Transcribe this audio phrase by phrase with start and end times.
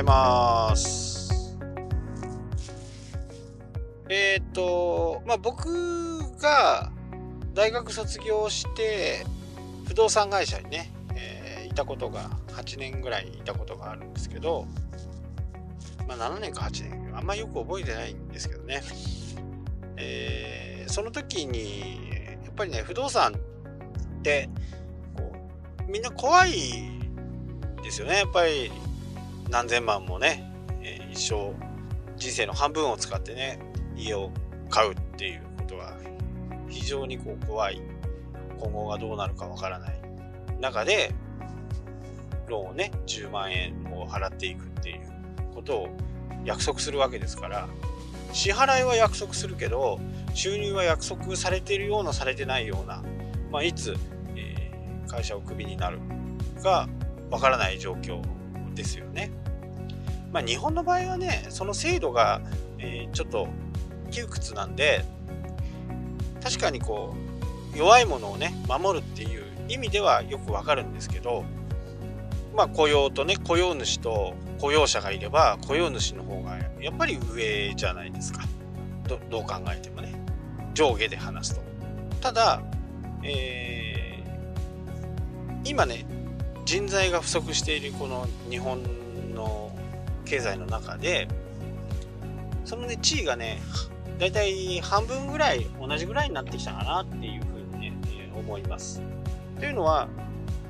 [0.00, 1.56] ざいます。
[4.08, 6.90] えっ、と、まあ、僕が
[7.54, 9.24] 大学卒業して、
[9.86, 14.66] 不動産会社にね、えーいたことが、8年ぐらいいたことがあるんですけど、
[16.08, 18.82] まあ、7年か8年、あんまよく覚えてないんですけどね。
[19.96, 22.10] えーその時に、
[22.42, 24.48] やっぱりね、不動産って、
[25.16, 25.32] こ
[25.86, 26.52] うみんな怖い
[27.84, 28.16] ですよね。
[28.16, 28.72] やっぱり
[29.50, 30.50] 何千万もね、
[30.82, 31.52] えー一生
[32.16, 33.58] 人生の半分を使ってね
[33.96, 34.30] 家を
[34.68, 35.96] 買うっていうことは
[36.68, 37.80] 非常にこう怖い
[38.58, 40.00] 今後がどうなるかわからない
[40.60, 41.14] 中で
[42.46, 45.00] ローンをね10万円を払っていくっていう
[45.54, 45.96] ことを
[46.44, 47.68] 約束するわけですから
[48.32, 49.98] 支払いは約束するけど
[50.34, 53.02] 収入は約束されているようなされてないような、
[53.50, 53.96] まあ、いつ、
[54.36, 54.70] えー
[55.10, 55.98] 会社をクビになる
[56.62, 56.88] か
[57.30, 58.22] わからない状況
[58.74, 59.32] ですよね。
[60.32, 62.40] まあ、日本の場合はねその制度が、
[62.78, 63.48] えーちょっと
[64.10, 65.04] 窮屈なんで
[66.42, 67.14] 確かにこ
[67.74, 71.44] う弱いものをね守るっていう意味ではよくわかるんですけど
[72.56, 78.42] まあ雇用とね雇用主と雇用者がいれば雇用主の方がやっぱり上じゃないですか。
[79.08, 80.14] どどう考えてもね。
[80.74, 81.62] 上下で話すと。
[82.20, 82.62] ただ、
[83.22, 86.06] えー今ね
[86.64, 88.88] 人材が不足しているこの日本の
[90.30, 91.26] 経済の中で
[92.64, 93.60] そのね地位がね
[94.20, 99.02] だいたい半分ぐらい同じぐらいになってきたかなっていうふうにね、えー思います。
[99.58, 100.08] というのは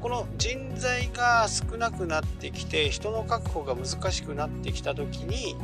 [0.01, 5.57] この人材が少なくなってきて人の確保が難しくなってきた時に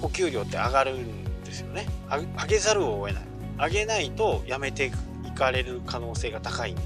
[0.00, 1.86] お給料って上がるんですよね。
[2.08, 3.24] 上げざるを得ない。
[3.70, 4.90] 上げないと辞めて
[5.26, 6.82] いかれる可能性が高いんで。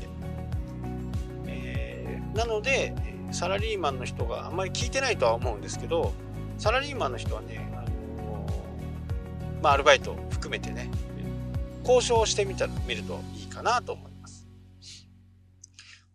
[1.46, 2.94] えーなので
[3.30, 6.12] サラリーマンの人があんまり聞いてないとは思うんですけど
[6.58, 7.82] サラリーマンの人はね、あ
[8.22, 8.46] の
[9.62, 10.90] まあ、アルバイト含めてね
[11.80, 14.46] 交渉してみた見るといいかなと思います。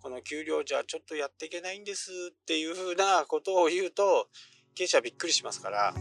[0.01, 4.27] この給料じゃちょっとやっていけないんですっていうふうなことを言うと
[4.73, 5.93] 経営者はびっくりしますから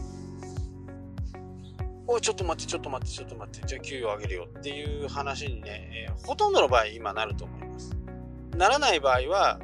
[2.07, 7.95] おいちょっと待ってちょっと待ってちょっと待ってじゃあ給料上げるよっていう話にね、えーほとんどの場合今なると思います。
[8.55, 9.59] ならない場合は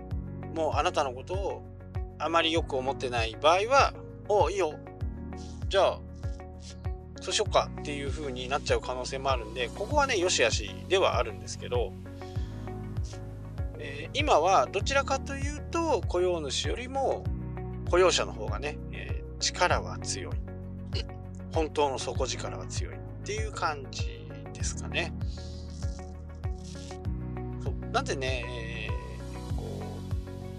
[0.57, 1.63] もうあなたのことを
[2.18, 3.94] あまりよく思ってない場合は
[4.28, 4.73] おいいよ。
[5.69, 6.00] じゃあ
[7.22, 11.94] そうしよっかっていう風になっちゃう可能性もあるんでここはねよしあしではあるんですけど、
[13.78, 17.24] えー今はどちらかというと雇用主よりも
[17.91, 20.34] 雇用者の方がね、えー力は強い。
[21.53, 25.13] 本当の底力は強いっていう感じですかね。
[27.63, 27.91] そう。
[27.91, 28.77] なんでね、えー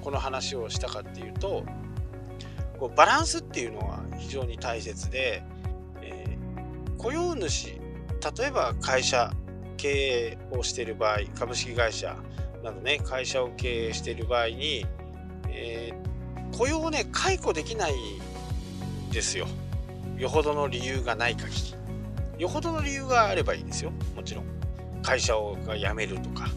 [0.03, 1.64] この話をしたかっていうと
[2.78, 5.42] こうバランスっていうのは非常に大切で、
[6.03, 6.38] えー
[6.98, 9.32] 雇用主例えば会社
[9.76, 12.16] 経営をしている場合株式会社
[12.64, 14.84] などね会社を経営している場合に、
[15.48, 16.09] えー
[16.56, 19.47] 雇用をね解雇できないんですよ。
[20.16, 21.53] よほどの理由がない限
[22.36, 22.42] り。
[22.42, 23.92] よほどの理由があればいいですよ。
[24.16, 24.44] もちろん。
[25.03, 26.48] 会社をが辞めるとか。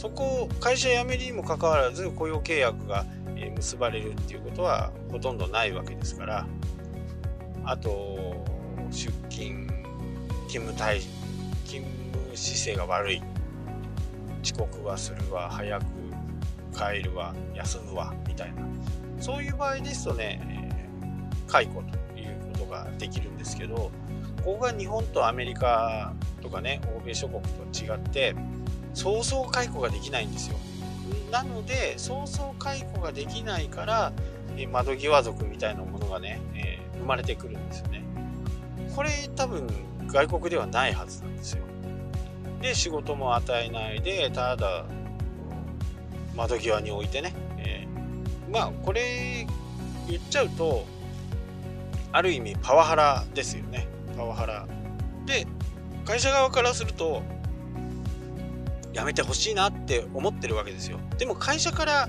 [0.00, 3.04] そこを会社辞めるにもかかわらず雇用契約が
[3.54, 6.46] 結ばれるっていうことはほとんどないわけですから
[7.66, 8.42] あと
[8.90, 9.66] 出勤
[10.48, 11.00] 勤務体
[11.66, 11.84] 勤
[12.14, 13.22] 務姿勢が悪い。
[14.42, 15.84] 遅刻はするわ早く
[16.72, 18.62] 帰るわ休むわみたいな。
[19.20, 20.40] そういう場合ですとね、
[21.46, 23.90] 解雇ということができるんですけど
[24.46, 28.34] ここが日本とアメリカとかね欧米諸国と違って
[28.94, 30.56] 早々解雇ができないんですよ。
[31.30, 34.12] なので早々解雇ができないから
[34.56, 38.04] え窓際族みたいなものがね、えー生まれてくるんですよね。
[38.94, 39.66] これ多分
[40.08, 41.62] 外国ではないはずなんですよ。
[42.60, 44.84] で仕事も与えないでただ
[46.36, 49.46] 窓際に置いてね、えーまあこれ
[50.08, 50.84] 言っちゃうと
[52.12, 53.88] ある意味パワハラですよね。
[54.16, 54.66] パワハラ。
[55.24, 55.46] で
[56.04, 57.22] 会社側からすると
[58.92, 60.98] やめてほしいなって思ってるわけですよ。
[61.18, 62.08] でも会社から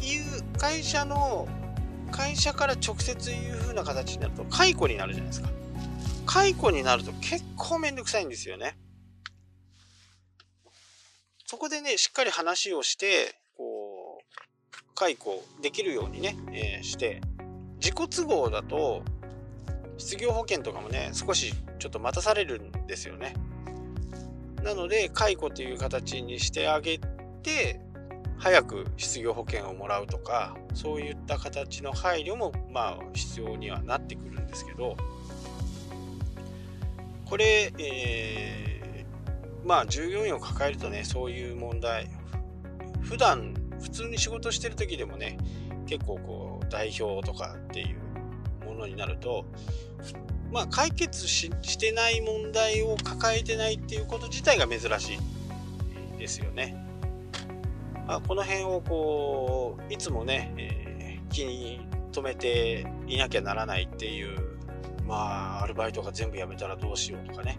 [0.00, 1.48] 言う会社の
[2.10, 5.48] 会社から直接言う風な形になると解雇になるじゃないですか。
[6.26, 8.76] 解雇になると結構めんどくさいんですよね。
[11.46, 17.20] そこでねしっかり話をしてこう解雇できるようにね、えーして
[17.80, 19.02] 自己都合だと
[19.96, 23.34] 失業保険とかもね少しちょっと待たされるんですよね。
[24.62, 26.98] なので解雇という形にしてあげ
[27.42, 27.80] て
[28.38, 34.96] 早く失業保険をもらうとかそういった形の配慮もまあ必要にはなってくるんですけど。
[37.28, 42.08] これ、えー、まあ従業員を抱えるとねそういう問題
[43.02, 45.36] 普段普通に仕事してる時でもね
[45.86, 49.44] 結構こう代表とかっていうものになると
[50.52, 55.18] まあ解決してない問題を抱えてないっていうこと自体が珍し
[56.16, 56.76] いですよね。
[58.06, 64.58] まあ、この辺をこういつもね、えー、気に留めていなきゃならないっていう
[65.06, 67.58] まあアルバイトが全部辞めたらどうしようとかね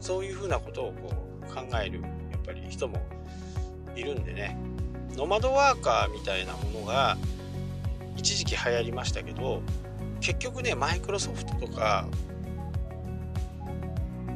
[0.00, 1.12] そういうふうなことをこ
[1.48, 3.02] う考えるやっぱり人も
[3.94, 4.56] いるんでね
[5.14, 7.18] ノマドワーカーみたいなものが
[8.16, 9.62] 一時期流行りましたけど
[10.22, 12.06] 結局ねマイクロソフトとか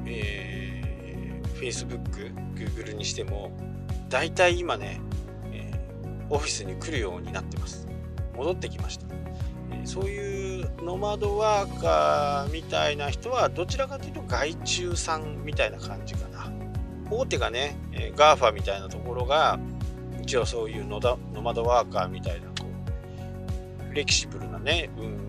[0.04, 3.50] えー、Facebook、Google にしても
[4.08, 5.00] 大体今ね
[5.50, 5.72] え
[6.30, 7.88] オフィスに来るようになってます。
[8.36, 9.06] 戻ってきました、
[9.72, 16.52] えそういうノマドワーカーみたいな人はどちらかというと外注さんみたいな感じかな。
[17.10, 19.58] 大手がね、え GAFA みたいなところが
[20.22, 21.00] 一応そういうノ
[21.42, 22.66] マドワーカーみたいなこ
[23.80, 25.25] うフレキシブルなね、うん、あの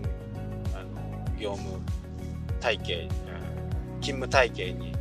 [1.38, 1.80] 業務
[2.60, 3.08] 体系、
[4.00, 4.94] 勤務体系に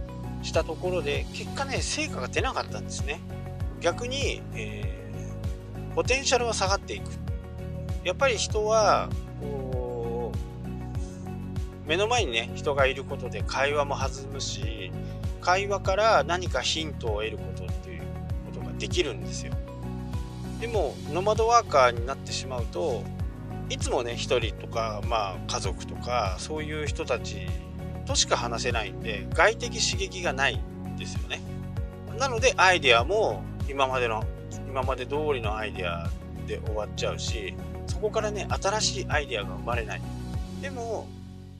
[0.43, 3.19] したところで結果ね成果が出なかったんですね
[3.81, 4.97] 逆に、えー
[5.97, 7.09] ポテンシャルは下がっていく。
[8.03, 9.09] やっぱり人は、
[9.41, 14.91] こう、目の前にね、人がいることで会話も弾むし、
[15.41, 18.01] 会話から何かヒントを得ることっていう
[18.45, 19.53] ことができるんですよ。
[20.61, 23.03] でも、ノマドワーカーになってしまうと、
[23.69, 27.47] いつもね、一人とか、まあ、家族とか、そういう人たち
[28.05, 31.41] としか話せないんで、外的刺激がないんですよね。
[32.17, 34.23] なので、アイデアも今までの
[34.67, 36.09] 今まで通りのアイデア
[36.47, 37.53] で終わっちゃうし
[37.87, 40.01] そこからね新しいアイデアが生まれない
[40.61, 41.07] でも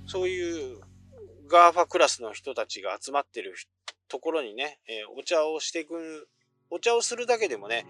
[0.06, 0.78] そういう
[1.52, 3.56] GAFA クラスの人たちが集まってる
[4.10, 6.28] ところにね、え、お茶をしていく
[6.70, 7.86] お茶をするだけでもね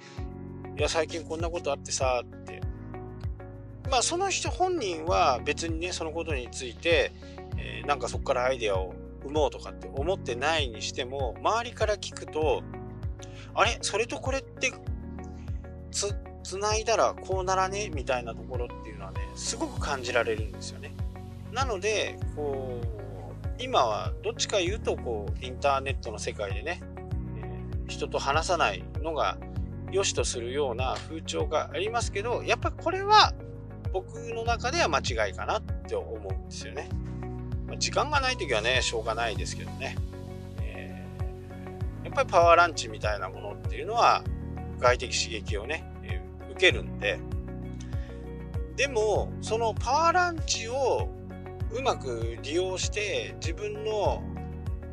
[0.77, 2.23] いや最近こんなことあってさ
[3.89, 7.11] まあその人本人は別にねそのことについて、
[7.57, 8.93] えー、なんかそこからアイデアを
[9.23, 12.63] 生もうとかって思ってないにしても周りから聞くと
[13.53, 13.77] あれ？
[13.81, 14.71] それとこれって
[15.91, 16.13] つ、
[16.43, 17.89] つないだらこうならね？
[17.89, 20.93] みたいなところっていうのはね、すごく感じられるんですよね。
[21.51, 26.81] なので、こう、今はどっちか言うと、こう、インターネットの世界でね、
[27.41, 29.37] えー、人と話さないのが
[29.91, 33.33] 良しとするような風潮がありますけど、やっぱこれは
[33.91, 36.89] 僕の中では間違いかなって思うんですよね。
[37.67, 39.95] まあ、時間がない時はね、しょうがないですけどね。
[40.61, 44.23] えー、やっぱりパワーランチみたいなものっていうのは、
[44.79, 47.19] 外的刺激をね、えー、受けるんで
[48.75, 51.09] でもそのパワーランチを
[51.71, 54.23] うまく利用して自分の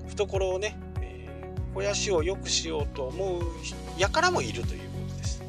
[0.08, 3.43] 懐をね、えー、肥やしを良くしようと思う
[4.12, 5.43] 輩もいるということです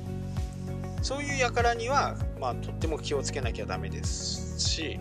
[1.02, 5.00] そういう輩には、まあ、とっても気をつけなきゃダメですし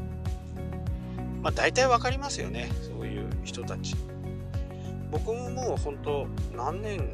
[1.42, 3.94] まあ大体分かりますよねそういう人たち。
[5.10, 6.26] 僕ももう本当
[6.56, 7.08] 何年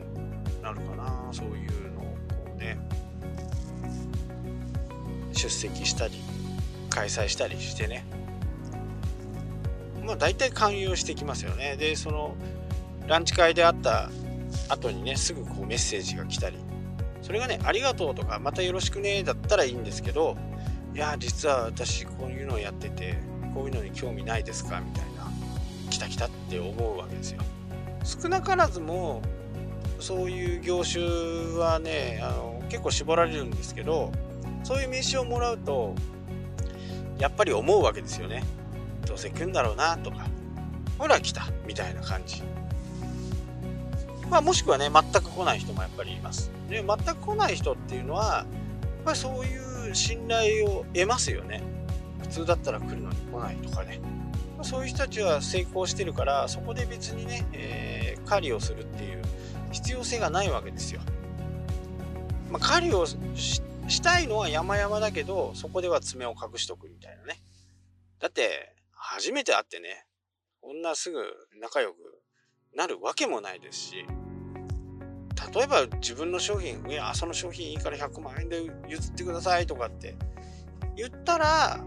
[0.63, 2.79] なるかなそういうのをこうね
[5.33, 6.15] 出席したり
[6.89, 8.05] 開催したりしてね。
[10.03, 11.77] まあ大体勧誘してきますよね。
[11.77, 12.37] でその
[13.07, 14.11] ランチ会であった
[14.69, 16.57] 後にねすぐこうメッセージが来たり。
[17.31, 20.37] それがねありがとうとかまたよろしくねだったらいいんですけど
[20.93, 23.19] いや実は私こういうのをやってて
[23.55, 25.31] こういうのに興味ないですかみたいな
[25.91, 27.41] 来た来たって思うわけですよ。
[28.03, 29.23] 少なからずも
[30.01, 31.05] そういう業種
[31.57, 34.11] はねあの結構絞られるんですけど
[34.65, 35.95] そういう名刺をもらうと
[37.21, 38.43] やっぱり思うわけですよね。
[39.07, 40.27] どうせ来るんだろうなとか。
[40.99, 42.43] ほら来たみたいな感じ。
[44.31, 51.63] まあもしくはね全く来ない人もやっぱりいますで全く来ない人っていうのはやっぱりそういう信頼を得ますよね
[52.21, 54.01] 普通だったら来るのに来ないとかね
[54.57, 59.23] まそういう人たちは成功してるからそこで別にね、えー、狩りをするっていう
[59.73, 61.01] 必要性がないわけですよ。
[62.51, 63.63] まあ、狩りをし
[64.03, 67.41] たいのは山々だけど、そこでは爪を隠しとくみたいなね。
[68.19, 70.05] だって、初めて会ってね、
[70.61, 71.23] こんなすぐ
[71.61, 71.97] 仲良く
[72.77, 74.07] なるわけもないですし、
[75.55, 80.17] 例えば自分の商品、いや、その商品いいから100万円で譲ってくださいとかって
[80.97, 81.81] 言ったら、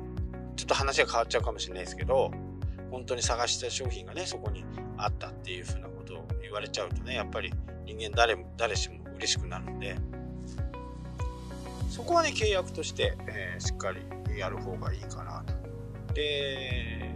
[0.55, 2.31] ちょっと話が変わっちゃうかもしれないですけど、
[2.91, 4.63] 本当に探した商品がね、そこに
[4.97, 7.51] あったっていうふうなことを言われちゃうとね、やっぱり
[7.85, 9.95] 人間誰も誰しも嬉しくなるんで
[11.89, 14.01] そこはね契約として、えー、しっかり
[14.37, 15.53] やる方がいいかなと。
[16.13, 17.11] で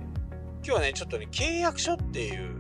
[0.63, 2.60] 今日はねちょっとね契約書っていう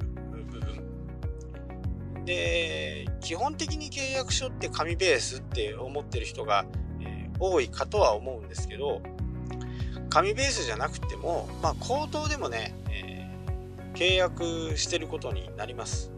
[2.27, 6.65] で基本的に契約書って紙ベースって思ってる人が、
[6.99, 9.01] え、多いかとは思うんですけど
[10.09, 16.11] 紙ベースじゃなくてもまあ口頭でもね、えー、契約してることになります。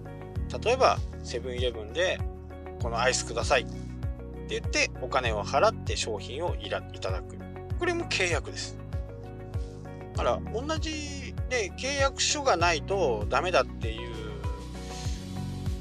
[0.63, 2.20] 例えばセブンイレブンで
[2.82, 6.80] このアイスくださいって言ってお金を払って商品をいた
[7.12, 7.38] だく。
[7.78, 8.80] これも契約です。
[10.16, 14.18] だから同じで契約書がないとダメだっていう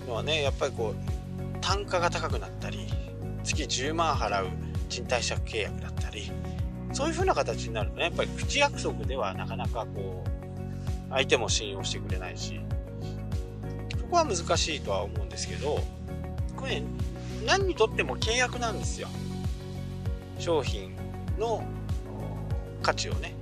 [0.08, 2.86] のはねやっぱりこう単価が高くなったり
[3.44, 4.48] 月10万払う
[4.88, 6.32] 賃貸借契約だったり
[6.92, 12.60] そういう風な形になるとねやっぱり口約束ではなかなかこう相手も信用してくれないし
[13.98, 15.80] そこは難しいとは思うんですけど
[16.56, 16.86] これ、ね、
[17.46, 19.08] 何にとっても契約なんですよ。
[20.38, 20.96] 商品
[21.38, 21.64] の
[22.82, 23.34] 価値をね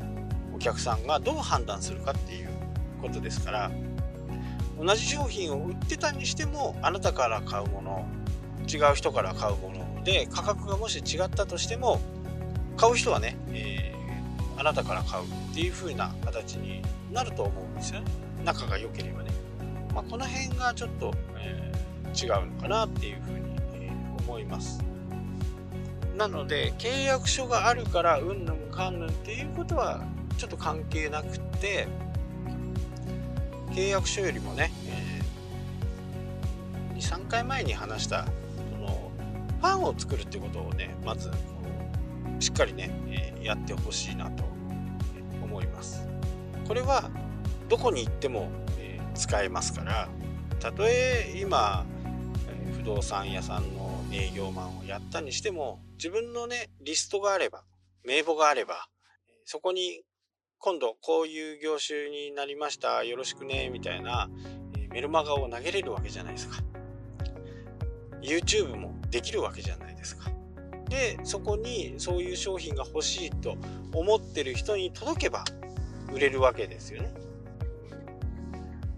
[0.54, 2.48] お客さんがどう判断するかっていう
[3.02, 3.70] ことですから
[4.78, 8.06] 同じ商品を売ってたにしてもあなたから買うもの
[8.68, 12.00] 違う人から買うもので価格がもし違ったとしても
[12.76, 18.06] 買う人はね、えー、あなたから買うっていう風な形になると思うんですよね。
[18.44, 19.30] 仲が良ければね、
[19.94, 23.40] まあ、この辺がちょっと、えー、違うのかなっていう風に、
[23.74, 24.84] えー、思います。
[26.16, 30.04] なので契約書があるからうんぬんかんぬんっていうことは
[30.38, 31.88] ちょっと関係なくって
[33.76, 38.24] 契約書よりもね、えー、23回前に話した
[38.72, 39.12] その
[39.60, 41.30] ファンを作るってことをねまず
[42.40, 44.44] しっかりね、えー、やってほしいなと
[45.42, 46.08] 思います。
[46.66, 47.10] これは
[47.68, 50.08] どこに行っても、えー、使えますから
[50.58, 51.84] たとえ今、
[52.48, 57.62] え不動産屋さんの営業マンをやったにしても自分のねリストがあれば
[58.06, 58.86] 名簿があれば
[59.44, 60.00] そこに
[60.58, 64.28] 今度こういう業種になりましたよろしくねみたいな
[64.90, 66.62] メルマガを投げれるわけじゃないですか。
[68.22, 70.30] YouTube もできるわけじゃないですか。
[70.88, 73.56] でそこにそういう商品が欲しいと
[73.92, 75.44] 思ってる人に届けば
[76.12, 77.12] 売れるわけですよね。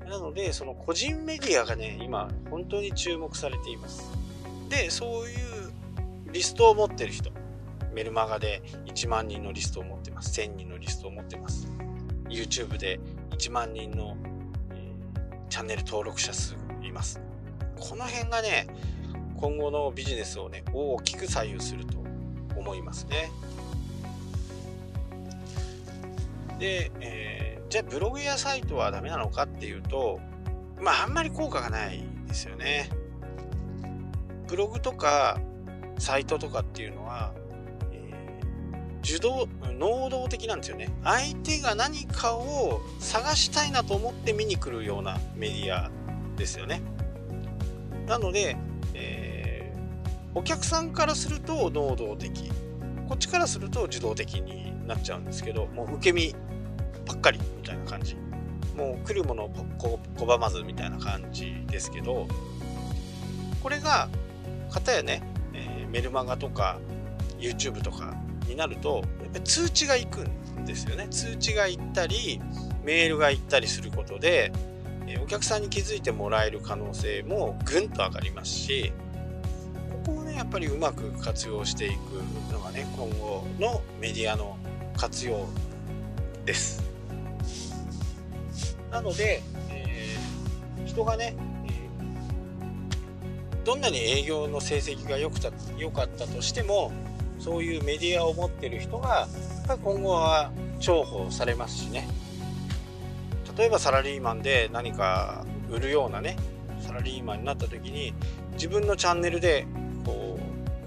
[0.06, 4.10] なのでその個人メディアがね今本当に注目されています。
[4.68, 5.72] でそういう
[6.32, 7.30] リストを持ってる人。
[7.92, 10.40] メルマガで1万人のリストを持ってます。
[10.40, 11.68] 1000人のリストを持ってます。
[12.28, 14.16] YouTube で1万人の、
[14.72, 17.20] えー、チャンネル登録者数います。
[17.78, 18.66] この辺がね、
[19.36, 21.98] 今後のビジネスをね、大きく左右すると
[22.56, 23.30] 思いますね。
[26.58, 30.20] で、えー、じゃあブログやサイトはダメなのかっていうと、
[30.80, 32.90] まああんまり効果がないですよね。
[34.48, 35.38] ブログとか
[35.98, 37.32] サイトとかっていうのは
[39.02, 40.88] 受動能動的なんですよね。
[41.04, 45.90] 相手が何かを探したいなと思って見に来るようなメディア
[46.36, 46.82] ですよね。
[48.06, 48.56] なので、
[48.94, 52.50] えー、お客さんからすると能動的。
[53.08, 56.34] こっちからすると受動的になっちゃうんですけどもう受け身
[57.06, 58.16] ばっかりみたいな感じ。
[58.76, 59.50] もう来るものを
[60.16, 62.28] 拒まずみたいな感じですけど
[63.60, 64.08] これが
[64.70, 65.20] 方やね、
[65.52, 66.78] えー、メルマガとか
[67.40, 68.14] YouTube とか
[68.48, 70.20] になるとやっぱり通知が行く
[70.60, 71.06] んですよね。
[71.10, 72.40] 通知が行ったり
[72.84, 74.52] メールが行ったりすることで
[75.22, 78.92] お客さんに気づいてもらえる可能性もぐんと上がりますし
[80.04, 84.56] ここをねやっぱりうまく活用していくのがね今後のメディアの
[84.96, 85.46] 活用
[86.44, 86.82] です。
[88.90, 91.36] なので、えー、人がね、
[91.66, 96.90] えー、どんなに営業の成績が良くた良かったとしても
[97.38, 99.28] そういうメディアを持ってる人が
[99.82, 102.08] 今後は重宝されますしね。
[103.56, 106.36] 例えばサラリーマンで何か売るようなね
[106.80, 108.14] サラリーマンになった時に
[108.52, 109.66] 自分のチャンネルで
[110.04, 110.38] こ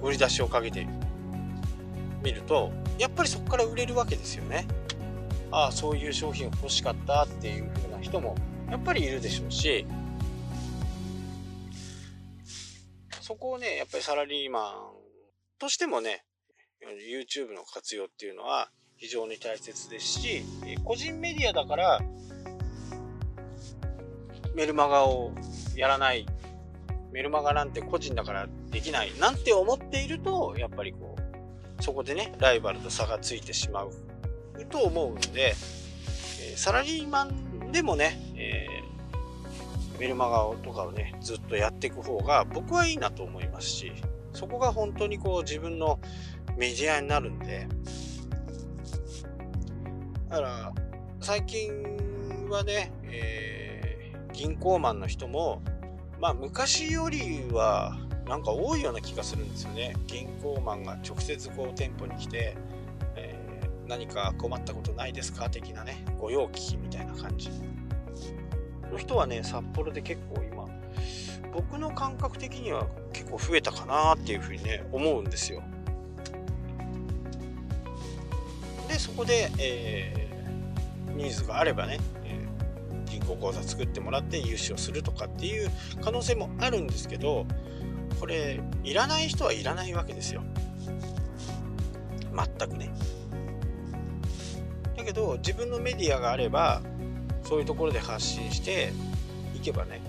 [0.01, 0.87] う売り出しをかけて
[2.23, 4.67] みるとやっぱりそこから売れるわけですよね。
[5.51, 8.35] ああそういう商品欲しかったっていう風な人も
[8.69, 9.85] やっぱりいるでしょうし
[13.19, 14.73] そこをねやっぱりサラリーマン
[15.59, 16.23] としてもね
[16.81, 20.43] YouTube の活用っていうのは非常に大切ですし
[20.83, 21.99] 個人メディアだから
[24.55, 25.31] メルマガを
[25.75, 26.25] やらない。
[27.11, 29.11] メルマガなんて個人だからできない。
[29.19, 31.15] なんて思っているとやっぱりこ
[31.79, 33.91] うそこでねライバルと差がついてしまう。
[34.69, 35.55] と思うんで、
[36.55, 43.91] サラリーマンでもね、えー、メルマガとかをねずっとやっていく方が僕はいいなと思いますし
[44.33, 45.99] そこが本当にこう自分の
[46.57, 47.67] メディアになるんで。
[50.29, 50.73] だから
[51.19, 51.71] 最近
[52.49, 55.61] はね、えー、銀行マンの人も
[56.19, 59.95] まあ昔よりはなんか多いような気がするんですよね。
[60.07, 62.55] 銀行マンが直接こう店舗に来て、
[63.15, 67.49] えー、何か困ったことないですか的なね御用聞きみたいな感じ。
[68.91, 70.67] の人はね札幌で結構今
[71.53, 75.63] 僕の感覚的には結構増えたかなっていうふうにね思うんですよ。
[79.21, 85.69] こで、えー、ニーズがあればね、えー、銀行口座作ってもらって融資をするとかっていう
[86.03, 87.45] 可能性もあるんですけど
[88.19, 90.43] これいらない人はいらないわけですよ。
[92.33, 92.91] 全くね。
[94.95, 96.81] だけど自分のメディアがあれば
[97.43, 98.91] そういうところで発信して
[99.55, 100.01] いけばね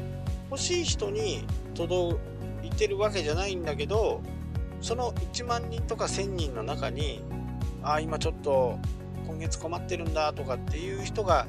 [0.51, 2.17] 欲しい人に届
[2.63, 4.23] いてるわけじゃないんだけど
[4.81, 7.23] その1万人とか1000人の中に
[7.83, 8.79] ああ今ちょっと
[9.43, 11.47] 月困ってるんだとかっていう人が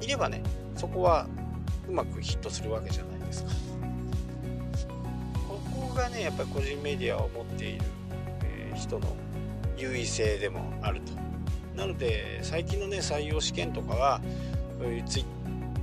[0.00, 0.42] いればね
[0.74, 1.26] そこは
[1.88, 3.50] うまくヒットするわけじゃないですか。
[5.48, 7.84] ここがねやっぱり個人メディアを持っている、
[8.42, 9.16] えー、人の
[9.76, 11.12] 優位性でもあると。
[11.76, 14.20] なので最近のね採用試験とかは
[14.78, 15.24] そういうツイ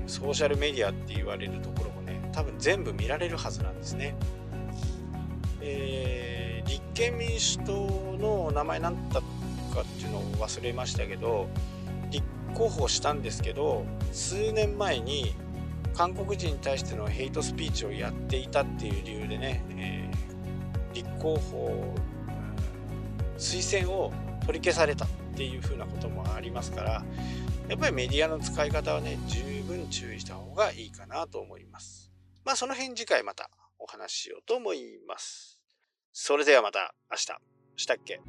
[0.08, 4.16] ソーシャルメディアって言われるところもね多分全部見られるはずなんですね、
[5.62, 9.22] えー、立憲民主党の名前なんだ
[9.74, 11.48] かっていうのを忘れましたけど
[12.12, 15.34] 立候補したんですけど数年前に
[15.94, 21.94] 韓国人に対してのヘイトスピーチをやっていたっていう理由でね、えー、立候補
[23.38, 24.12] 推薦を
[24.46, 27.04] 取り消されたっていうふうなこともありますから
[27.68, 32.12] やっぱりメディアの使い方はね十分注意した方がいいかなと思います。
[32.44, 33.50] まあその辺次回また
[33.80, 35.60] お話ししようと思います。
[36.12, 37.54] それではまた明日。
[37.76, 38.20] したっけ？